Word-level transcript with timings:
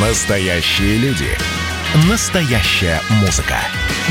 Настоящие 0.00 0.96
люди. 0.98 1.26
Настоящая 2.08 3.00
музыка. 3.20 3.56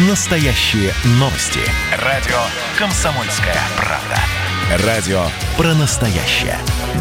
Настоящие 0.10 0.92
новости. 1.12 1.62
Радио 2.04 2.36
«Комсомольская 2.78 3.56
правда». 3.78 4.86
Радио 4.86 5.22
про 5.56 5.74
настоящее. 5.76 6.58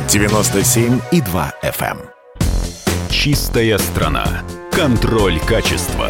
97,2 0.06 1.52
FM. 1.64 1.98
эм. 1.98 3.10
Чистая 3.10 3.76
страна. 3.78 4.44
Контроль 4.70 5.40
качества. 5.40 6.08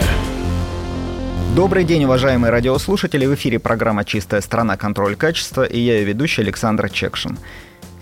Добрый 1.55 1.85
день, 1.85 2.05
уважаемые 2.05 2.51
радиослушатели. 2.51 3.25
В 3.25 3.35
эфире 3.37 3.59
программа 3.59 4.05
«Чистая 4.05 4.43
страна. 4.43 4.77
Контроль 4.77 5.17
качества» 5.17 5.65
и 5.65 5.81
я 5.81 5.95
ее 6.01 6.05
ведущий 6.05 6.43
Александр 6.43 6.91
Чекшин. 6.91 7.39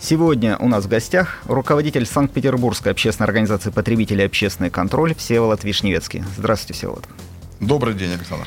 Сегодня 0.04 0.58
у 0.58 0.68
нас 0.68 0.84
в 0.84 0.88
гостях 0.88 1.38
руководитель 1.46 2.04
Санкт-Петербургской 2.04 2.92
общественной 2.92 3.26
организации 3.26 3.70
потребителей 3.70 4.26
«Общественный 4.26 4.68
контроль» 4.68 5.14
Всеволод 5.14 5.64
Вишневецкий. 5.64 6.22
Здравствуйте, 6.36 6.74
Всеволод. 6.74 7.08
Добрый 7.58 7.94
день, 7.94 8.12
Александр. 8.12 8.46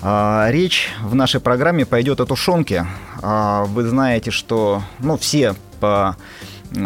А, 0.00 0.48
Речь 0.50 0.88
в 1.02 1.14
нашей 1.14 1.38
программе 1.38 1.84
пойдет 1.84 2.22
о 2.22 2.24
тушенке. 2.24 2.86
А, 3.20 3.64
Вы 3.66 3.84
знаете, 3.84 4.30
что 4.30 4.82
ну, 4.98 5.18
все 5.18 5.54
по 5.80 6.16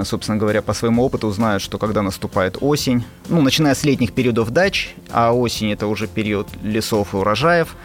собственно 0.02 0.36
говоря, 0.38 0.60
по 0.60 0.74
своему 0.74 1.04
опыту 1.04 1.30
знают, 1.30 1.62
что 1.62 1.78
когда 1.78 2.02
наступает 2.02 2.58
осень, 2.60 3.04
ну, 3.28 3.42
начиная 3.42 3.76
с 3.76 3.84
летних 3.84 4.12
периодов 4.12 4.50
дач, 4.50 4.92
а 5.12 5.32
осень 5.32 5.72
это 5.72 5.86
уже 5.86 6.08
период 6.08 6.48
лесов 6.64 7.14
и 7.14 7.16
урожаев, 7.16 7.76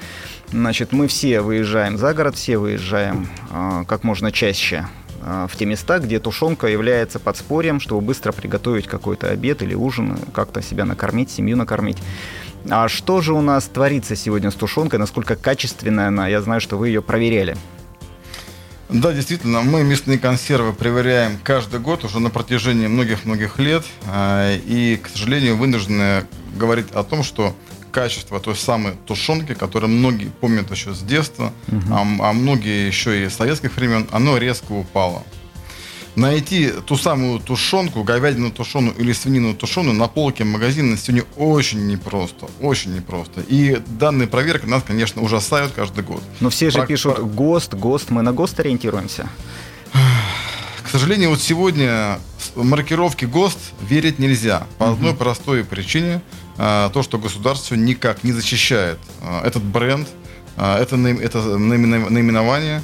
значит, 0.52 0.92
мы 0.92 1.08
все 1.08 1.42
выезжаем 1.42 2.00
за 2.00 2.16
город, 2.16 2.36
все 2.36 2.58
выезжаем 2.58 3.30
а, 3.52 3.84
как 3.84 4.04
можно 4.04 4.32
чаще 4.32 4.88
в 5.26 5.58
те 5.58 5.66
места, 5.66 5.98
где 6.00 6.20
тушенка 6.20 6.68
является 6.68 7.20
подспорьем, 7.20 7.80
чтобы 7.80 8.02
быстро 8.02 8.32
приготовить 8.32 8.86
какой-то 8.86 9.30
обед 9.30 9.64
или 9.64 9.74
ужин, 9.74 10.20
как-то 10.34 10.62
себя 10.62 10.86
накормить, 10.86 11.32
семью 11.32 11.58
накормить. 11.58 11.98
А 12.70 12.88
что 12.88 13.22
же 13.22 13.34
у 13.34 13.42
нас 13.42 13.66
творится 13.66 14.16
сегодня 14.16 14.52
с 14.52 14.56
тушенкой? 14.56 15.00
Насколько 15.00 15.36
качественная 15.36 16.10
она? 16.10 16.28
Я 16.28 16.42
знаю, 16.42 16.62
что 16.62 16.78
вы 16.78 16.90
ее 16.90 17.02
проверяли. 17.02 17.58
Да, 18.90 19.14
действительно, 19.14 19.62
мы 19.62 19.84
мясные 19.84 20.20
консервы 20.20 20.74
проверяем 20.74 21.40
каждый 21.44 21.80
год 21.80 22.04
уже 22.04 22.20
на 22.20 22.30
протяжении 22.30 22.86
многих-многих 22.86 23.58
лет. 23.58 23.84
А, 24.08 24.56
И, 24.58 24.98
к 24.98 25.10
сожалению, 25.10 25.58
вынуждены 25.58 26.26
говорить 26.56 26.92
о 26.94 27.04
том, 27.04 27.24
что 27.24 27.56
качество 28.00 28.40
той 28.40 28.56
самой 28.56 28.94
тушенки, 29.08 29.54
которую 29.54 29.90
многие 29.90 30.30
помнят 30.42 30.70
еще 30.72 30.94
с 30.94 31.00
детства, 31.00 31.54
а, 31.92 32.02
м- 32.02 32.22
а 32.22 32.34
многие 32.34 32.88
еще 32.88 33.24
и 33.26 33.30
с 33.30 33.36
советских 33.36 33.76
времен, 33.78 34.06
оно 34.12 34.38
резко 34.38 34.74
упало. 34.74 35.24
Найти 36.16 36.72
ту 36.88 36.98
самую 36.98 37.40
тушенку, 37.40 38.04
говядину 38.04 38.50
тушеную 38.52 38.96
или 38.98 39.14
свинину 39.14 39.54
тушеную 39.54 39.94
на 39.96 40.08
полке 40.08 40.44
магазина 40.44 40.98
сегодня 40.98 41.24
очень 41.38 41.88
непросто. 41.88 42.48
Очень 42.62 42.96
непросто. 42.96 43.42
И 43.48 43.82
данные 44.00 44.28
проверки 44.28 44.66
нас, 44.66 44.84
конечно, 44.88 45.22
ужасают 45.22 45.72
каждый 45.74 46.04
год. 46.04 46.22
Но 46.42 46.50
все 46.50 46.70
же 46.72 46.80
Прак- 46.80 46.88
пишут 46.88 47.20
ГОСТ, 47.20 47.74
ГОСТ, 47.76 48.12
мы 48.12 48.22
на 48.22 48.32
ГОСТ 48.34 48.60
ориентируемся. 48.62 49.28
К 50.84 50.90
сожалению, 50.90 51.30
вот 51.32 51.42
сегодня 51.42 52.20
маркировке 52.56 53.26
ГОСТ 53.28 53.60
верить 53.90 54.20
нельзя. 54.20 54.68
По 54.78 54.92
одной 54.92 55.14
простой 55.14 55.64
причине. 55.64 56.22
А, 56.58 56.90
То, 56.90 57.04
что 57.04 57.18
государство 57.18 57.76
никак 57.76 58.24
не 58.24 58.32
защищает 58.32 59.00
а, 59.22 59.46
этот 59.46 59.64
бренд, 59.64 60.08
а, 60.58 60.80
это, 60.80 60.96
это 60.96 61.58
наименование, 61.58 62.82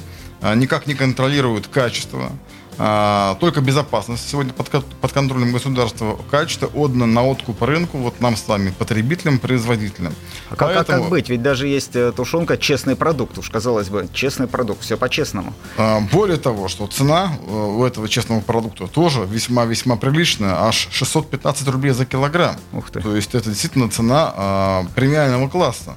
никак 0.56 0.86
не 0.86 0.94
контролирует 0.94 1.68
качество. 1.68 2.32
А, 2.78 3.36
Только 3.36 3.60
безопасность 3.60 4.28
сегодня 4.28 4.52
под, 4.52 4.70
под 4.70 5.12
контролем 5.12 5.52
государства. 5.52 6.18
Качество 6.30 6.66
отдано 6.66 7.06
на 7.06 7.24
откуп 7.24 7.62
рынку, 7.62 7.98
вот 7.98 8.20
нам 8.20 8.36
с 8.36 8.46
вами, 8.48 8.72
потребителям, 8.76 9.38
производителям. 9.38 10.14
А 10.50 10.56
как, 10.56 10.70
а 10.70 10.74
как 10.74 10.86
Поэтому- 10.86 11.10
быть? 11.10 11.28
Ведь 11.28 11.42
даже 11.42 11.66
есть 11.68 11.94
э, 11.96 12.12
тушенка 12.12 12.56
честный 12.56 12.96
продукт. 12.96 13.38
Уж 13.38 13.50
казалось 13.50 13.88
бы, 13.88 14.08
честный 14.12 14.46
продукт, 14.46 14.82
все 14.82 14.96
по-честному. 14.96 15.52
А, 15.76 16.00
Более 16.12 16.38
того, 16.38 16.68
что 16.68 16.86
цена 16.86 17.32
э, 17.46 17.52
у 17.52 17.84
этого 17.84 18.08
честного 18.08 18.40
продукта 18.40 18.86
тоже 18.86 19.24
весьма-весьма 19.24 19.96
приличная, 19.96 20.54
аж 20.62 20.88
615 20.90 21.68
рублей 21.68 21.92
за 21.92 22.06
килограмм. 22.06 22.56
Ух 22.72 22.90
ты. 22.90 23.00
То 23.00 23.14
есть 23.14 23.34
это 23.34 23.50
действительно 23.50 23.90
цена 23.90 24.32
а, 24.34 24.86
премиального 24.94 25.48
класса. 25.48 25.94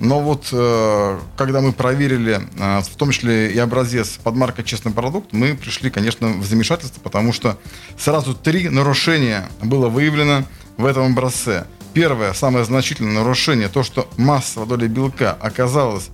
Но 0.00 0.20
вот 0.20 0.48
э, 0.52 1.18
когда 1.36 1.60
мы 1.60 1.72
проверили, 1.72 2.40
в 2.56 2.96
том 2.96 3.10
числе 3.10 3.52
и 3.52 3.58
образец 3.58 4.18
под 4.22 4.34
маркой 4.36 4.64
«Честный 4.64 4.92
продукт», 4.92 5.32
мы 5.32 5.54
пришли, 5.54 5.90
конечно, 5.90 6.15
в 6.20 6.44
замешательство, 6.44 7.00
потому 7.00 7.32
что 7.32 7.58
сразу 7.98 8.34
три 8.34 8.68
нарушения 8.68 9.48
было 9.62 9.88
выявлено 9.88 10.44
в 10.76 10.84
этом 10.86 11.12
образце. 11.12 11.66
Первое, 11.94 12.32
самое 12.34 12.64
значительное 12.64 13.12
нарушение, 13.14 13.68
то, 13.68 13.82
что 13.82 14.08
массовая 14.16 14.68
доля 14.68 14.86
белка 14.88 15.32
оказалась 15.40 16.08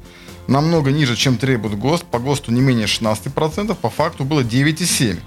намного 0.48 0.90
ниже, 0.90 1.14
чем 1.16 1.36
требует 1.38 1.78
ГОСТ. 1.78 2.04
По 2.04 2.18
ГОСТу 2.18 2.52
не 2.52 2.60
менее 2.60 2.86
16%, 2.86 3.74
по 3.76 3.90
факту 3.90 4.24
было 4.24 4.40
9,7%. 4.42 5.18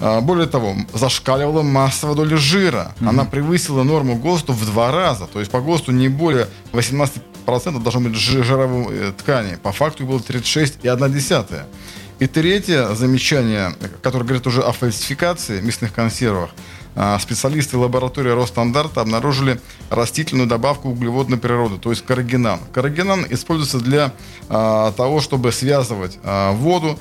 А, 0.00 0.20
Более 0.20 0.46
того, 0.46 0.74
зашкаливала 0.94 1.62
массовая 1.62 2.14
доля 2.14 2.36
жира. 2.36 2.94
Она 3.00 3.24
превысила 3.24 3.82
норму 3.84 4.16
ГОСТу 4.16 4.52
в 4.54 4.64
два 4.66 4.90
раза. 4.92 5.26
То 5.26 5.40
есть 5.40 5.50
по 5.50 5.60
ГОСТу 5.60 5.92
не 5.92 6.08
более 6.08 6.48
18% 6.72 7.20
должно 7.82 8.00
быть 8.00 8.14
жи- 8.14 8.42
жировой 8.42 8.86
э, 8.94 9.12
ткани. 9.16 9.56
По 9.56 9.72
факту 9.72 10.04
было 10.06 10.18
36,1%. 10.18 11.62
И 12.18 12.26
третье 12.26 12.94
замечание, 12.94 13.74
которое 14.02 14.24
говорит 14.24 14.46
уже 14.46 14.62
о 14.62 14.72
фальсификации 14.72 15.60
мясных 15.60 15.92
консервах. 15.92 16.50
А, 16.94 17.18
Специалисты 17.18 17.76
лаборатории 17.76 18.30
Росстандарта 18.30 19.02
обнаружили 19.02 19.60
растительную 19.90 20.48
добавку 20.48 20.88
углеводной 20.88 21.36
природы, 21.36 21.76
то 21.76 21.90
есть 21.90 22.06
карагинан. 22.06 22.58
Карагинан 22.72 23.26
используется 23.28 23.80
для 23.80 24.14
а, 24.48 24.92
того, 24.92 25.20
чтобы 25.20 25.52
связывать 25.52 26.18
а, 26.24 26.52
воду, 26.52 26.98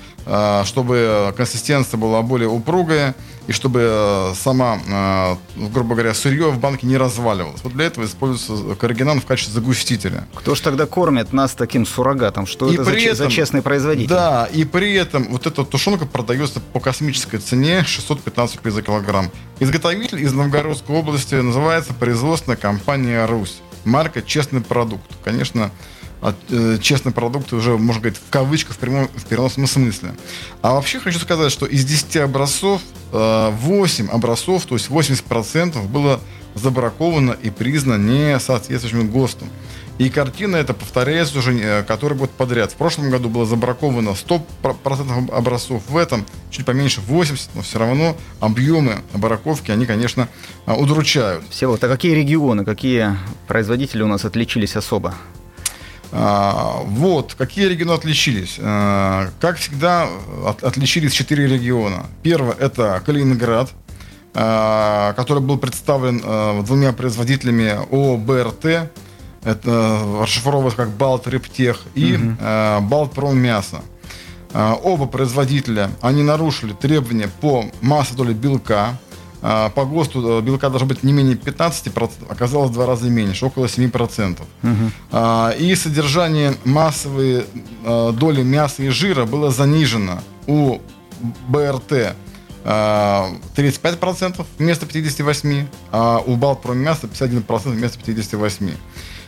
чтобы 0.66 1.34
консистенция 1.38 1.98
была 1.98 2.22
более 2.22 2.50
упругая 2.50 3.14
и 3.48 3.52
чтобы 3.52 3.82
а, 3.84 4.34
сама, 4.36 4.80
а, 4.92 5.38
грубо 5.56 5.94
говоря, 5.94 6.16
сырье 6.16 6.50
в 6.50 6.58
банке 6.60 6.88
не 6.88 6.98
разваливалось. 6.98 7.62
Вот 7.64 7.74
для 7.74 7.86
этого 7.86 8.06
используется 8.06 8.74
карагинан 8.76 9.22
в 9.22 9.26
качестве 9.28 9.54
загустителя. 9.54 10.28
Кто 10.34 10.56
ж 10.56 10.62
тогда 10.62 10.88
кормит 10.88 11.32
нас 11.32 11.52
таким 11.54 11.86
суррогатом? 11.86 12.48
Что 12.48 12.68
И 12.70 12.74
это 12.74 12.86
за, 12.86 12.92
при 12.92 13.06
за 13.06 13.12
этом- 13.26 13.30
честный 13.30 13.62
производитель? 13.62 14.10
Да, 14.10 14.50
и 14.52 14.66
при 14.66 14.94
этом 14.96 15.28
вот 15.30 15.46
эта 15.46 15.64
тушенка 15.64 16.08
продается 16.08 16.60
по 16.60 16.80
космической 16.80 17.38
цене 17.38 17.84
615 17.86 18.56
рублей 18.56 18.72
за 18.72 18.82
килограмм. 18.82 19.30
Изготовитель 19.60 20.24
из 20.24 20.34
Новгородской 20.34 20.96
области 20.96 21.36
называется 21.36 21.94
производственная 21.94 22.58
компания 22.58 23.24
«Русь». 23.28 23.60
Марка 23.84 24.24
«Честный 24.24 24.62
продукт». 24.62 25.06
Конечно, 25.24 25.70
от, 26.26 26.36
э, 26.50 26.78
честный 26.82 27.12
продукт 27.12 27.54
уже, 27.54 27.78
можно 27.78 28.02
говорить, 28.02 28.20
в 28.20 28.32
кавычках, 28.32 28.76
в, 28.76 28.80
прямом, 28.80 29.10
в 29.16 29.26
переносном 29.26 29.68
смысле. 29.68 30.16
А 30.64 30.74
вообще 30.74 31.00
хочу 31.00 31.20
сказать, 31.20 31.52
что 31.52 31.68
из 31.68 31.86
10 31.86 32.18
образцов, 32.18 32.82
э, 33.12 33.50
8 33.52 34.10
образцов, 34.10 34.66
то 34.66 34.74
есть 34.74 34.90
80% 34.90 35.88
было 35.88 36.20
забраковано 36.56 37.34
и 37.34 37.52
признано 37.52 38.02
не 38.02 38.40
соответствующим 38.40 39.12
ГОСТом. 39.12 39.50
И 40.00 40.10
картина 40.10 40.56
эта 40.56 40.74
повторяется 40.74 41.38
уже 41.38 41.54
э, 41.60 41.84
который 41.84 42.18
год 42.18 42.32
подряд. 42.32 42.72
В 42.72 42.76
прошлом 42.76 43.12
году 43.12 43.30
было 43.30 43.46
забраковано 43.46 44.10
100% 44.10 45.32
образцов, 45.32 45.84
в 45.88 45.96
этом 45.96 46.26
чуть 46.50 46.66
поменьше 46.66 47.02
80%, 47.08 47.50
но 47.54 47.62
все 47.62 47.78
равно 47.78 48.18
объемы 48.40 49.04
браковки, 49.14 49.70
они, 49.70 49.86
конечно, 49.86 50.28
э, 50.66 50.74
удручают. 50.74 51.46
Все 51.52 51.68
вот, 51.68 51.84
а 51.84 51.88
какие 51.88 52.16
регионы, 52.16 52.66
какие 52.66 53.16
производители 53.48 54.02
у 54.02 54.08
нас 54.08 54.26
отличились 54.26 54.76
особо? 54.76 55.14
А, 56.12 56.82
Вот, 56.86 57.36
какие 57.38 57.68
регионы 57.68 57.94
отличились? 57.94 58.58
А, 58.60 59.30
Как 59.40 59.58
всегда, 59.58 60.08
от- 60.46 60.64
отличились 60.64 61.12
четыре 61.14 61.48
региона. 61.48 62.06
Первое– 62.24 62.54
это 62.60 63.02
Калининград, 63.06 63.72
а, 64.34 65.14
который 65.14 65.42
был 65.42 65.58
представлен 65.58 66.64
двумя 66.66 66.94
производителями 66.94 67.70
ООО 67.92 68.18
«БРТ». 68.18 68.90
Это 69.44 70.00
расшифровывается 70.22 70.78
как 70.78 70.90
«Балт 70.92 71.28
Рептех» 71.28 71.82
и 71.96 72.18
а, 72.40 72.80
«Балтпром 72.82 73.38
Мясо». 73.38 73.82
А, 74.54 74.74
Оба 74.76 75.06
производителя, 75.06 75.92
они 76.02 76.24
нарушили 76.24 76.72
требования 76.74 77.30
по 77.42 77.66
массе 77.82 78.16
доли 78.16 78.34
белка. 78.34 78.98
А, 79.48 79.70
По 79.70 79.86
ГОСТу 79.86 80.40
э, 80.40 80.42
белка 80.42 80.70
должно 80.70 80.88
быть 80.88 81.04
не 81.04 81.14
менее 81.14 81.36
15%, 81.36 82.10
оказалось 82.28 82.72
в 82.72 82.74
два 82.74 82.88
раза 82.88 83.12
меньше, 83.12 83.46
около 83.46 83.66
7%. 83.66 84.42
А, 85.12 85.52
И 85.52 85.76
содержание 85.76 86.56
массовой 86.64 87.46
э, 87.84 88.12
доли 88.14 88.42
мяса 88.42 88.82
и 88.82 88.90
жира 88.90 89.26
было 89.26 89.52
занижено 89.52 90.20
у 90.48 90.80
БРТ 91.48 92.16
а, 92.64 93.30
35% 93.56 94.44
вместо 94.58 94.88
58%, 94.88 95.68
а 95.92 96.24
у 96.26 96.36
Балтпроммяса 96.38 97.06
51% 97.06 97.70
вместо 97.70 98.00
58%. 98.00 98.74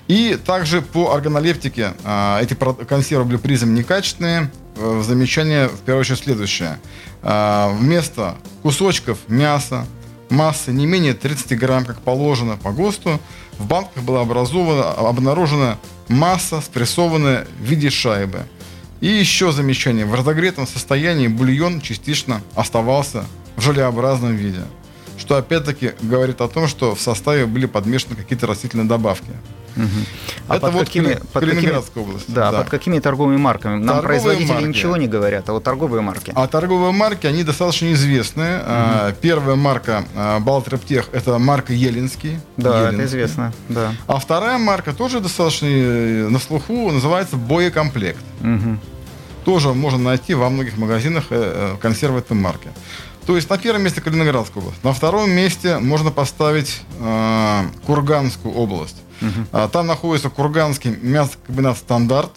И 0.08 0.36
также 0.44 0.81
по 0.81 1.14
органолептике 1.14 1.94
а, 2.04 2.42
эти 2.42 2.56
консервы 2.56 3.25
были 3.25 3.38
признаны 3.38 3.78
некачественные. 3.78 4.52
Э, 4.78 5.04
Замечание, 5.06 5.68
в 5.68 5.78
первую 5.81 6.02
очередь, 6.02 6.24
следующее. 6.24 6.80
Вместо 7.22 8.36
кусочков 8.62 9.18
мяса 9.28 9.86
массы 10.30 10.72
не 10.72 10.86
менее 10.86 11.14
30 11.14 11.58
грамм, 11.58 11.86
как 11.86 12.02
положено 12.02 12.58
по 12.58 12.72
ГОСТу, 12.72 13.20
в 13.58 13.66
банках 13.66 14.04
была 14.04 14.22
образована, 14.22 14.92
обнаружена 14.92 15.78
масса, 16.08 16.62
спрессованная 16.62 17.48
в 17.60 17.64
виде 17.64 17.90
шайбы. 17.90 18.44
И 19.02 19.08
еще 19.08 19.52
замечание. 19.52 20.06
В 20.06 20.16
разогретом 20.16 20.66
состоянии 20.68 21.28
бульон 21.28 21.82
частично 21.82 22.42
оставался 22.56 23.26
в 23.56 23.62
желеобразном 23.62 24.36
виде. 24.36 24.62
Что 25.18 25.38
опять-таки 25.38 25.94
говорит 26.02 26.42
о 26.42 26.48
том, 26.48 26.68
что 26.68 26.96
в 26.96 27.02
составе 27.02 27.46
были 27.46 27.66
подмешаны 27.66 28.16
какие-то 28.16 28.48
растительные 28.48 28.88
добавки. 28.88 29.32
Угу. 29.78 29.86
А 30.50 30.56
Это 30.56 30.66
под 30.68 30.74
вот 30.74 30.86
какими, 30.86 31.14
под 31.14 31.44
Калининградская 31.44 31.94
какими, 31.94 32.04
область. 32.04 32.34
Да, 32.34 32.52
под 32.52 32.70
какими 32.70 33.00
торговыми 33.00 33.38
марками? 33.38 33.76
Нам 33.78 33.98
Торговые 33.98 34.06
производители 34.08 34.54
марки. 34.54 34.68
ничего 34.68 34.98
не 34.98 35.08
говорят, 35.08 35.48
а 35.50 35.54
вот 35.54 35.64
торговые 35.64 36.02
марки. 36.02 36.32
А 36.36 36.48
торговые 36.48 36.92
марки, 36.92 37.28
они 37.28 37.44
достаточно 37.44 37.92
известные. 37.94 38.62
А, 38.64 39.12
Первая 39.22 39.56
марка 39.56 40.06
а, 40.16 40.40
Балтрептех– 40.40 41.10
это 41.12 41.38
марка 41.38 41.74
Елинский. 41.74 42.40
да, 42.58 42.70
это 42.80 42.96
Елинский. 42.96 43.06
известно. 43.06 43.54
Да. 43.70 43.94
А 44.08 44.18
вторая 44.20 44.58
марка 44.58 44.94
тоже 44.94 45.20
достаточно 45.20 45.68
э, 45.68 46.28
на 46.30 46.40
слуху, 46.40 46.92
называется 46.92 47.36
«Боекомплект». 47.36 48.24
Мгм. 48.42 48.80
Тоже 49.46 49.74
можно 49.74 50.00
найти 50.00 50.34
во 50.34 50.50
многих 50.50 50.78
магазинах 50.78 51.26
э, 51.30 51.74
э, 51.76 51.78
консервы 51.82 52.20
этой 52.20 52.34
марки. 52.36 52.70
То 53.26 53.36
есть 53.36 53.50
на 53.50 53.58
первом 53.58 53.84
месте 53.84 54.00
Калининградская 54.02 54.64
область. 54.64 54.84
На 54.84 54.94
втором 54.94 55.30
месте 55.32 55.80
можно 55.80 56.12
поставить 56.12 56.82
э, 57.00 57.62
Курганскую 57.86 58.54
область. 58.54 58.96
А, 59.52 59.68
Там 59.68 59.88
находится 59.88 60.30
Курганский 60.30 60.92
мясокомбинат 61.02 61.78
«Стандарт», 61.78 62.31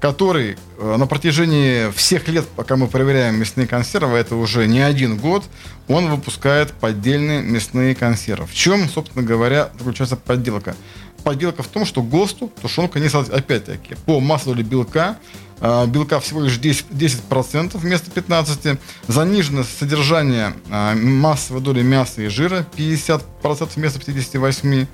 который 0.00 0.56
э, 0.78 0.96
на 0.96 1.06
протяжении 1.06 1.90
всех 1.92 2.28
лет, 2.28 2.46
пока 2.54 2.76
мы 2.76 2.86
проверяем 2.86 3.36
мясные 3.36 3.66
консервы, 3.66 4.18
это 4.18 4.36
уже 4.36 4.66
не 4.66 4.80
один 4.80 5.16
год, 5.16 5.44
он 5.88 6.10
выпускает 6.10 6.72
поддельные 6.72 7.42
мясные 7.42 7.94
консервы. 7.94 8.46
В 8.46 8.54
чем, 8.54 8.88
собственно 8.88 9.24
говоря, 9.24 9.70
заключается 9.78 10.16
подделка? 10.16 10.76
Подделка 11.26 11.64
в 11.64 11.66
том, 11.66 11.84
что 11.84 12.02
ГОСТу 12.02 12.52
тушенка 12.62 13.00
не 13.00 13.08
содержит, 13.08 13.34
опять-таки, 13.34 13.96
по 14.06 14.20
маслу 14.20 14.54
или 14.54 14.62
белка, 14.62 15.18
а, 15.58 15.84
белка 15.86 16.20
всего 16.20 16.40
лишь 16.40 16.56
10%, 16.56 16.86
10% 16.92 17.76
вместо 17.76 18.12
15%, 18.12 18.78
занижено 19.08 19.64
содержание 19.64 20.54
а, 20.70 20.94
массовой 20.94 21.62
доли 21.62 21.82
мяса 21.82 22.22
и 22.22 22.28
жира 22.28 22.64
50% 22.76 23.70
вместо 23.74 23.98
58%, 23.98 24.86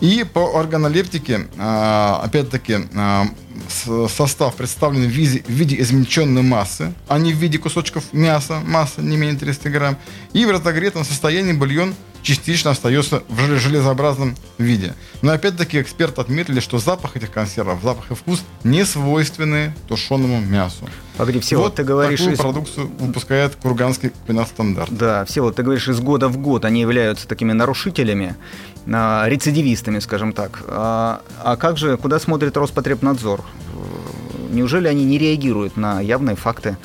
и 0.00 0.24
по 0.24 0.58
органолептике, 0.58 1.48
а, 1.58 2.22
опять-таки, 2.24 2.78
состав 4.08 4.54
представлен 4.54 5.02
в 5.02 5.10
виде, 5.10 5.42
в 5.46 5.50
виде 5.50 5.78
измельченной 5.82 6.40
массы, 6.40 6.94
а 7.08 7.18
не 7.18 7.34
в 7.34 7.36
виде 7.36 7.58
кусочков 7.58 8.04
мяса, 8.14 8.62
масса 8.64 9.02
не 9.02 9.18
менее 9.18 9.38
300 9.38 9.68
грамм. 9.68 9.98
И 10.32 10.46
в 10.46 10.50
разогретом 10.50 11.04
состоянии 11.04 11.52
бульон 11.52 11.94
частично 12.22 12.70
остается 12.70 13.22
в 13.28 13.38
желе- 13.40 13.56
железообразном 13.58 14.36
виде. 14.58 14.94
Но 15.22 15.32
опять-таки 15.32 15.80
эксперты 15.80 16.20
отметили, 16.20 16.60
что 16.60 16.78
запах 16.78 17.16
этих 17.16 17.30
консервов, 17.30 17.80
запах 17.82 18.10
и 18.10 18.14
вкус 18.14 18.42
не 18.64 18.84
свойственны 18.84 19.74
тушеному 19.88 20.40
мясу. 20.40 20.88
Погоди, 21.16 21.40
все, 21.40 21.56
вот 21.56 21.74
ты 21.74 21.84
говоришь... 21.84 22.20
такую 22.20 22.34
из- 22.34 22.40
продукцию 22.40 22.90
выпускает 22.98 23.56
Курганский 23.56 24.10
комбинат 24.10 24.48
стандарт. 24.48 24.90
Да, 24.90 25.24
все, 25.24 25.40
вот 25.40 25.56
ты 25.56 25.62
говоришь, 25.62 25.88
из 25.88 26.00
года 26.00 26.28
в 26.28 26.38
год 26.38 26.64
они 26.64 26.80
являются 26.80 27.26
такими 27.26 27.52
нарушителями, 27.52 28.36
а, 28.86 29.26
рецидивистами, 29.26 29.98
скажем 29.98 30.32
так. 30.32 30.62
А, 30.68 31.22
а 31.42 31.56
как 31.56 31.76
же, 31.76 31.96
куда 31.96 32.18
смотрит 32.20 32.56
Роспотребнадзор? 32.56 33.44
Неужели 34.48 34.88
они 34.88 35.04
не 35.04 35.18
реагируют 35.18 35.76
на 35.76 36.00
явные 36.00 36.36
факты 36.36 36.76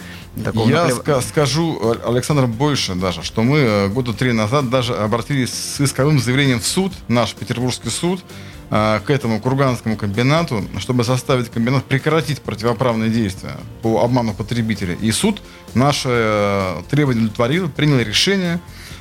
такого 0.43 0.69
Я 0.69 0.85
наплев- 0.87 1.03
ска- 1.03 1.21
скажу, 1.21 1.95
Александр, 2.05 2.47
больше 2.47 2.95
даже, 2.95 3.23
что 3.23 3.43
мы 3.43 3.57
э, 3.59 3.87
года 3.89 4.13
три 4.13 4.31
назад 4.33 4.69
даже 4.69 4.93
обратились 4.95 5.51
с 5.53 5.81
исковым 5.81 6.19
заявлением 6.19 6.59
в 6.59 6.65
суд, 6.65 6.91
наш 7.07 7.33
петербургский 7.33 7.89
суд, 7.89 8.21
э, 8.71 8.99
к 9.05 9.09
этому 9.09 9.39
Курганскому 9.39 9.95
комбинату, 9.97 10.63
чтобы 10.79 11.03
заставить 11.03 11.49
комбинат 11.49 11.83
прекратить 11.85 12.41
противоправные 12.41 13.09
действия 13.09 13.57
по 13.81 14.01
обману 14.03 14.33
потребителей. 14.33 14.97
И 15.01 15.11
суд 15.11 15.41
наше 15.75 16.09
э, 16.09 16.81
требование 16.89 17.23
удовлетворил, 17.25 17.69
принял 17.69 17.99
решение. 17.99 18.59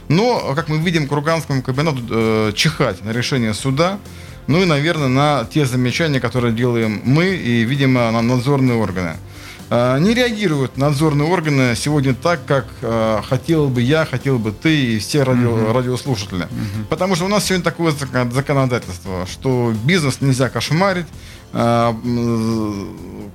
Но, 0.08 0.52
как 0.54 0.68
мы 0.68 0.78
видим, 0.78 1.06
Курганскому 1.08 1.62
комбинату 1.62 1.98
э, 2.10 2.52
чихать 2.54 3.02
на 3.04 3.10
решение 3.12 3.54
суда, 3.54 3.98
ну 4.46 4.62
и, 4.62 4.64
наверное, 4.66 5.08
на 5.08 5.44
те 5.44 5.66
замечания, 5.66 6.20
которые 6.20 6.52
делаем 6.52 7.00
мы 7.04 7.26
и, 7.34 7.64
видимо, 7.64 8.10
на 8.10 8.22
надзорные 8.22 8.76
органы. 8.76 9.16
Э, 9.70 9.98
Не 10.00 10.14
реагируют 10.14 10.76
надзорные 10.76 11.28
органы 11.28 11.74
сегодня 11.76 12.12
так, 12.14 12.44
как 12.46 12.66
э, 12.82 13.20
хотел 13.28 13.68
бы 13.68 13.80
я, 13.80 14.04
хотел 14.04 14.38
бы 14.38 14.52
ты 14.52 14.94
и 14.94 14.98
все 14.98 15.22
радио- 15.22 15.72
радиослушатели. 15.72 16.46
Потому 16.90 17.14
что 17.16 17.24
у 17.24 17.28
нас 17.28 17.44
сегодня 17.46 17.64
такое 17.64 17.92
зак- 17.92 18.32
законодательство, 18.32 19.26
что 19.30 19.72
бизнес 19.84 20.20
нельзя 20.20 20.48
кошмарить, 20.48 21.06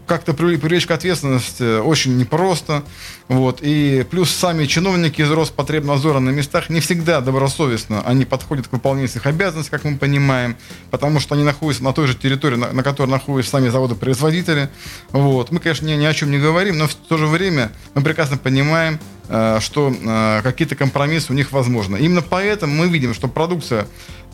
как-то 0.08 0.34
привлечь 0.34 0.88
к 0.88 0.92
ответственности 0.92 1.80
очень 1.80 2.18
непросто. 2.18 2.84
Вот. 3.28 3.60
И 3.62 4.06
плюс 4.10 4.31
сами 4.31 4.66
чиновники 4.66 5.22
из 5.22 5.30
Роспотребнадзора 5.30 6.19
на 6.19 6.30
местах 6.30 6.69
не 6.69 6.80
всегда 6.80 7.22
добросовестно 7.22 8.02
они 8.02 8.25
подходят 8.25 8.69
к 8.69 8.72
выполнению 8.72 9.10
своих 9.10 9.28
обязанностей, 9.28 9.69
как 9.69 9.84
мы 9.84 9.98
понимаем, 9.98 10.56
потому 10.90 11.19
что 11.19 11.36
они 11.36 11.44
находятся 11.44 11.84
на 11.84 11.94
той 11.94 12.08
же 12.08 12.16
территории, 12.16 12.56
на, 12.56 12.72
на 12.72 12.84
которой 12.84 13.10
находятся 13.10 13.52
сами 13.52 13.69
заводы-производители. 13.69 14.69
Вот. 15.12 15.52
Мы, 15.52 15.60
конечно, 15.60 15.86
ни, 15.86 15.94
ни 15.94 16.06
о 16.06 16.14
чем 16.14 16.31
не 16.31 16.40
говорим, 16.40 16.78
но 16.78 16.88
в 16.88 16.96
то 16.96 17.18
же 17.18 17.28
время 17.28 17.72
мы 17.94 18.02
прекрасно 18.02 18.38
понимаем, 18.38 19.00
э, 19.28 19.60
что 19.62 19.94
э, 19.94 20.42
какие-то 20.42 20.75
компромиссы 20.75 21.34
у 21.34 21.36
них 21.36 21.52
возможны. 21.52 21.98
Именно 21.98 22.22
поэтому 22.22 22.74
мы 22.74 22.88
видим, 22.88 23.14
что 23.14 23.28
продукция 23.28 23.88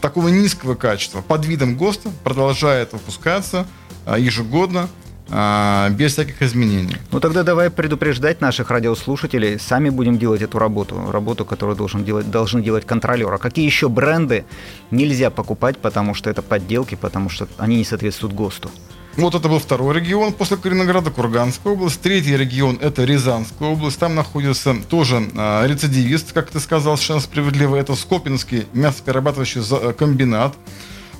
такого 0.04 0.28
низкого 0.28 0.76
качества 0.76 1.22
под 1.22 1.46
видом 1.46 1.76
ГОСТа 1.76 2.10
продолжает 2.24 2.94
выпускаться 2.94 3.66
ежегодно 4.08 4.90
э, 5.30 5.90
без 5.92 6.14
всяких 6.14 6.42
изменений. 6.42 6.96
Ну 7.12 7.20
тогда 7.20 7.44
давай 7.44 7.70
предупреждать 7.70 8.42
наших 8.42 8.70
радиослушателей, 8.72 9.60
сами 9.60 9.90
будем 9.90 10.18
делать 10.18 10.42
эту 10.42 10.60
работу, 10.60 11.12
работу, 11.12 11.46
которую 11.46 11.76
должен 11.76 12.04
делать, 12.04 12.30
должны 12.30 12.62
делать 12.62 12.86
контролеры. 12.86 13.36
А 13.36 13.38
какие 13.38 13.66
еще 13.66 13.90
бренды 13.90 14.46
нельзя 14.92 15.30
покупать, 15.30 15.78
потому 15.78 16.14
что 16.14 16.30
это 16.30 16.42
подделки, 16.42 16.96
потому 16.96 17.30
что 17.30 17.48
они 17.58 17.78
не 17.78 17.86
соответствуют 17.86 18.34
ГОСТу? 18.36 18.70
Вот 19.16 19.36
это 19.36 19.48
был 19.48 19.60
второй 19.60 19.94
регион 19.96 20.34
после 20.34 20.58
Калининграда, 20.58 21.12
Курганская 21.12 21.74
область. 21.74 22.02
Третий 22.02 22.36
регион– 22.36 22.80
это 22.82 23.04
Рязанская 23.04 23.70
область. 23.70 24.00
Там 24.00 24.16
находится 24.16 24.76
тоже 24.90 25.30
э, 25.36 25.68
рецидивист, 25.68 26.32
как 26.32 26.50
ты 26.50 26.60
сказал, 26.60 26.98
совершенно 26.98 27.20
справедливо. 27.20 27.76
Это 27.76 27.94
Скопинский 27.94 28.66
мясоперерабатывающий 28.74 29.62
э, 29.62 29.94
комбинат. 29.94 30.56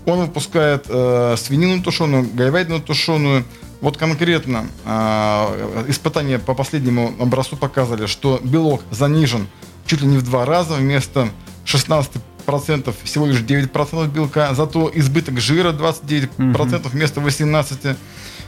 Он 0.06 0.20
выпускает 0.20 0.86
э, 0.90 1.36
свинину 1.38 1.82
тушеную, 1.82 2.28
говядину 2.34 2.82
тушеную. 2.82 3.44
Вот 3.82 3.98
конкретно 3.98 4.66
э, 4.86 5.86
испытания 5.90 6.40
по 6.40 6.54
последнему 6.54 7.14
образцу 7.20 7.56
показывали, 7.58 8.06
что 8.06 8.40
белок 8.44 8.82
занижен 8.92 9.48
чуть 9.86 10.02
ли 10.02 10.08
не 10.08 10.18
в 10.18 10.24
два 10.24 10.46
раза. 10.46 10.76
Вместо 10.76 11.30
16% 11.66 12.94
всего 13.04 13.26
лишь 13.26 13.40
9% 13.40 14.08
белка, 14.12 14.54
зато 14.54 14.92
избыток 14.94 15.40
жира 15.40 15.72
29% 15.72 16.90
вместо 16.90 17.22
18%. 17.22 17.96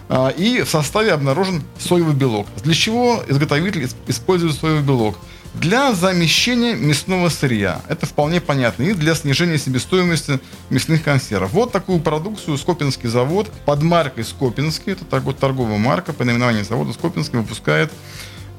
А, 0.08 0.30
И 0.30 0.62
в 0.62 0.70
составе 0.70 1.14
обнаружен 1.14 1.64
соевый 1.80 2.14
белок. 2.14 2.48
Для 2.64 2.74
чего 2.74 3.24
изготовитель 3.28 3.84
ис- 3.84 3.96
использует 4.08 4.54
соевый 4.56 4.84
белок? 4.84 5.18
Для 5.60 5.94
замещения 5.94 6.76
мясного 6.76 7.30
сырья. 7.30 7.82
Это 7.88 8.06
вполне 8.06 8.42
понятно. 8.42 8.84
И 8.84 8.94
для 8.94 9.16
снижения 9.16 9.58
себестоимости 9.58 10.40
мясных 10.70 11.04
консервов. 11.04 11.54
Вот 11.54 11.72
такую 11.72 12.00
продукцию 12.00 12.58
Скопинский 12.58 13.10
завод 13.10 13.52
под 13.66 13.82
маркой 13.82 14.26
Скопинский, 14.26 14.92
это 14.92 15.06
торг- 15.06 15.34
торговая 15.34 15.78
марка 15.78 16.14
по 16.14 16.24
наименованию 16.24 16.66
завода 16.66 16.94
Скопинский, 16.94 17.40
выпускает 17.40 17.92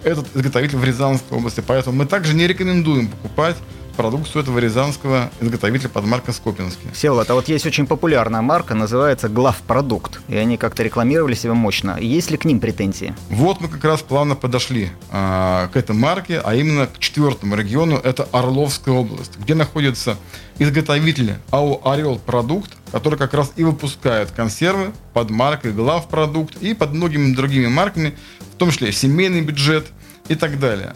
этот 0.05 0.27
изготовитель 0.35 0.79
в 0.79 0.85
Рязанской 0.85 1.37
области. 1.37 1.63
Поэтому 1.67 1.99
мы 1.99 2.07
также 2.07 2.35
не 2.35 2.47
рекомендуем 2.47 3.09
покупать 3.09 3.57
продукцию 3.97 4.43
этого 4.43 4.59
рязанского 4.59 5.31
изготовителя 5.41 5.89
под 5.89 6.05
маркой 6.05 6.35
Скопинский. 6.35 6.91
Всеволод, 6.93 7.29
а 7.31 7.35
вот 7.35 7.49
есть 7.49 7.67
очень 7.67 7.87
популярная 7.87 8.43
марка, 8.43 8.75
называется 8.75 9.29
Главпродукт, 9.29 10.21
и 10.29 10.37
они 10.37 10.57
как-то 10.57 10.83
рекламировали 10.83 11.35
себя 11.35 11.55
мощно. 11.55 11.99
Есть 11.99 12.31
ли 12.31 12.37
к 12.37 12.45
ним 12.45 12.61
претензии? 12.61 13.15
Вот 13.31 13.61
мы 13.61 13.69
как 13.69 13.85
раз 13.85 14.03
плавно 14.03 14.37
подошли 14.37 14.91
а, 15.11 15.69
к 15.69 15.77
этой 15.77 15.97
марке, 15.97 16.41
а 16.45 16.55
именно 16.55 16.87
к 16.87 16.99
четвертому 16.99 17.57
региону, 17.57 17.97
это 17.97 18.29
Орловская 18.33 18.95
область, 18.95 19.39
где 19.39 19.55
находятся 19.55 20.17
изготовители 20.59 21.39
АО 21.51 21.81
«Орел 21.85 22.19
Продукт», 22.19 22.73
который 22.93 23.19
как 23.19 23.35
раз 23.35 23.53
и 23.57 23.65
выпускает 23.65 24.31
консервы 24.31 24.93
под 25.13 25.31
маркой 25.31 25.73
«Главпродукт» 25.73 26.63
и 26.63 26.75
под 26.75 26.93
многими 26.93 27.35
другими 27.35 27.67
марками, 27.67 28.15
в 28.53 28.57
том 28.57 28.71
числе 28.71 28.93
«Семейный 28.93 29.41
бюджет» 29.41 29.87
и 30.29 30.35
так 30.35 30.59
далее. 30.59 30.95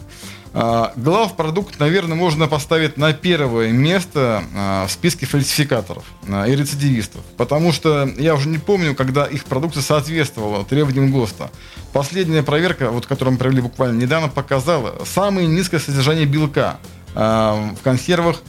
А, 0.53 0.91
Главпродукт, 0.97 1.79
наверное, 1.79 2.15
можно 2.15 2.47
поставить 2.47 2.97
на 2.97 3.13
первое 3.13 3.71
место 3.71 4.43
а, 4.53 4.87
в 4.87 4.91
списке 4.91 5.25
фальсификаторов 5.25 6.03
а, 6.27 6.45
и 6.45 6.55
рецидивистов. 6.55 7.21
Потому 7.37 7.71
что 7.71 8.09
я 8.17 8.35
уже 8.35 8.49
не 8.49 8.57
помню, 8.57 8.93
когда 8.93 9.25
их 9.25 9.45
продукция 9.45 9.81
соответствовала 9.81 10.65
требованиям 10.65 11.11
ГОСТа. 11.11 11.49
Последняя 11.93 12.43
проверка, 12.43 12.91
вот, 12.91 13.05
которую 13.05 13.33
мы 13.33 13.39
провели 13.39 13.61
буквально 13.61 14.01
недавно, 14.01 14.27
показала 14.27 15.01
самое 15.05 15.47
низкое 15.47 15.79
содержание 15.79 16.25
белка 16.25 16.77
в 17.13 17.77
консервах 17.83 18.41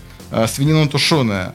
свинина 0.47 0.89
тушеная. 0.89 1.53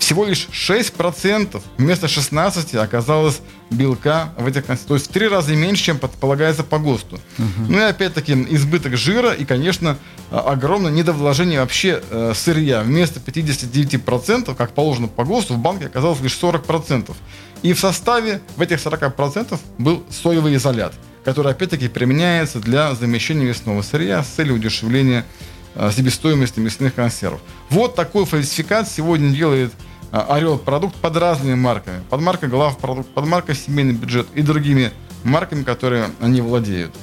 Всего 0.00 0.24
лишь 0.24 0.48
6% 0.50 1.62
вместо 1.76 2.06
16% 2.06 2.78
оказалось 2.78 3.42
белка 3.70 4.32
в 4.38 4.46
этих 4.46 4.64
консервах. 4.64 4.88
То 4.88 4.94
есть 4.94 5.06
в 5.08 5.12
три 5.12 5.28
раза 5.28 5.54
меньше, 5.54 5.84
чем 5.84 5.98
предполагается 5.98 6.64
по 6.64 6.78
ГОСТу. 6.78 7.20
Угу. 7.38 7.68
Ну 7.68 7.78
и 7.78 7.82
опять-таки 7.82 8.32
избыток 8.50 8.96
жира 8.96 9.32
и, 9.32 9.44
конечно, 9.44 9.98
огромное 10.30 10.90
недовложение 10.90 11.60
вообще 11.60 12.02
э, 12.10 12.32
сырья. 12.34 12.82
Вместо 12.82 13.20
59%, 13.20 14.54
как 14.56 14.72
положено 14.72 15.06
по 15.06 15.24
ГОСТу, 15.24 15.54
в 15.54 15.58
банке 15.58 15.86
оказалось 15.86 16.20
лишь 16.22 16.36
40%. 16.40 17.14
И 17.62 17.74
в 17.74 17.78
составе 17.78 18.40
в 18.56 18.62
этих 18.62 18.78
40% 18.78 19.60
был 19.76 20.02
соевый 20.08 20.56
изолят, 20.56 20.94
который 21.24 21.52
опять-таки 21.52 21.88
применяется 21.88 22.58
для 22.58 22.94
замещения 22.94 23.46
мясного 23.46 23.82
сырья 23.82 24.24
с 24.24 24.28
целью 24.28 24.54
удешевления 24.54 25.26
э, 25.74 25.90
себестоимости 25.94 26.58
мясных 26.58 26.94
консервов. 26.94 27.42
Вот 27.68 27.94
такой 27.94 28.24
фальсификат 28.24 28.88
сегодня 28.88 29.30
делает 29.30 29.72
а, 29.74 29.89
Орел 30.12 30.58
продукт 30.58 30.96
под 30.96 31.16
разными 31.16 31.54
марками. 31.54 32.02
Под 32.10 32.20
маркой 32.20 32.48
главпродукт, 32.48 33.08
под 33.10 33.26
маркой 33.26 33.54
семейный 33.54 33.94
бюджет 33.94 34.26
и 34.34 34.42
другими 34.42 34.92
марками, 35.24 35.62
которые 35.62 36.10
они 36.20 36.40
владеют. 36.40 36.94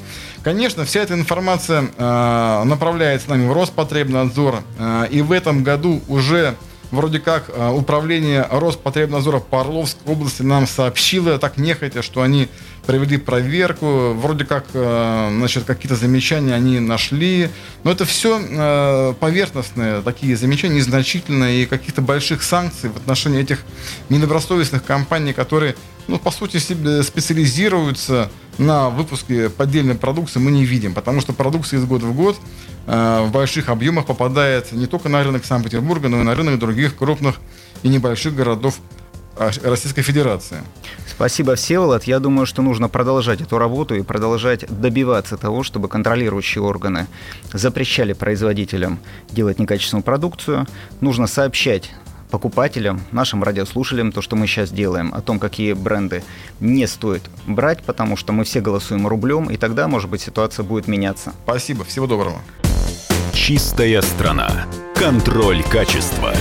Конечно, 0.44 0.86
вся 0.86 1.02
эта 1.02 1.14
информация 1.14 1.90
э, 1.98 2.64
направляется 2.64 3.30
нами 3.30 3.48
в 3.48 3.54
Роспотребнадзор. 3.54 4.64
Э, 4.80 5.08
и 5.10 5.22
в 5.22 5.32
этом 5.32 5.64
году 5.64 6.02
уже 6.08 6.56
вроде 6.91 7.20
как 7.20 7.50
э, 7.50 7.70
управление 7.70 8.46
Роспотребнадзора 8.50 9.39
по 9.39 9.62
Орловской 9.62 10.13
области 10.13 10.41
нам 10.41 10.67
сообщило 10.67 11.38
так 11.38 11.58
нехотя, 11.58 12.01
что 12.01 12.22
они 12.22 12.50
провели 12.86 13.17
проверку, 13.17 14.13
вроде 14.13 14.46
как 14.46 14.65
э, 14.74 15.29
значит, 15.32 15.65
какие-то 15.65 15.96
замечания 15.96 16.53
они 16.53 16.79
нашли, 16.79 17.50
но 17.84 17.91
это 17.91 18.06
все 18.06 18.39
э, 18.39 19.13
поверхностные 19.20 20.01
такие 20.01 20.38
замечания, 20.38 20.75
незначительные, 20.75 21.63
и 21.63 21.65
каких-то 21.65 22.01
больших 22.01 22.44
санкций 22.44 22.89
в 22.89 22.96
отношении 22.96 23.41
этих 23.41 23.63
недобросовестных 24.10 24.84
компаний, 24.84 25.34
которые, 25.34 25.75
ну, 26.08 26.17
по 26.17 26.32
сути, 26.32 26.58
специализируются 26.58 28.32
на 28.58 28.89
выпуске 28.89 29.50
поддельной 29.50 29.96
продукции, 29.96 30.39
мы 30.39 30.51
не 30.51 30.65
видим, 30.65 30.94
потому 30.94 31.22
что 31.22 31.34
продукция 31.34 31.79
из 31.79 31.86
года 31.86 32.06
в 32.06 32.15
год 32.15 32.38
в 32.88 33.29
больших 33.32 33.70
объемах 33.70 34.06
попадает 34.06 34.72
не 34.72 34.88
только 34.88 35.10
на 35.10 35.24
рынок 35.24 35.46
Санкт-Петербурга, 35.46 36.08
но 36.08 36.22
и 36.22 36.24
на 36.24 36.36
рынок 36.36 36.58
других 36.58 36.96
крупных 36.96 37.36
и 37.84 37.89
небольших 37.89 38.34
городов 38.34 38.79
э, 39.38 39.50
Российской 39.63 40.01
Федерации. 40.01 40.58
Спасибо, 41.06 41.56
Всеволод. 41.56 42.06
Я 42.06 42.20
думаю, 42.20 42.46
что 42.46 42.62
нужно 42.62 42.89
продолжать 42.89 43.41
эту 43.41 43.58
работу 43.58 43.96
и 43.96 44.03
продолжать 44.03 44.65
добиваться 44.70 45.36
того, 45.36 45.63
чтобы 45.63 45.89
контролирующие 45.89 46.63
органы 46.63 47.08
запрещали 47.51 48.13
производителям 48.13 49.00
делать 49.29 49.60
некачественную 49.60 50.03
продукцию. 50.03 50.65
Нужно 51.01 51.27
сообщать 51.27 51.91
покупателям, 52.29 53.01
нашим 53.12 53.44
радиослушателям, 53.44 54.12
то, 54.12 54.22
что 54.22 54.36
мы 54.36 54.48
сейчас 54.48 54.70
делаем, 54.70 55.13
о 55.13 55.22
том, 55.22 55.39
какие 55.39 55.74
бренды 55.74 56.24
не 56.60 56.86
стоит 56.86 57.24
брать, 57.48 57.84
потому 57.84 58.17
что 58.17 58.34
мы 58.34 58.44
все 58.44 58.62
голосуем 58.62 59.08
рублем, 59.08 59.50
и 59.50 59.58
тогда, 59.58 59.88
может 59.88 60.10
быть, 60.10 60.22
ситуация 60.22 60.63
будет 60.63 60.88
меняться. 60.88 61.34
Спасибо, 61.46 61.86
всего 61.86 62.06
доброго. 62.06 62.41
Чистая 63.48 64.01
страна. 64.01 64.68
Контроль 64.94 65.63
качества. 65.63 66.34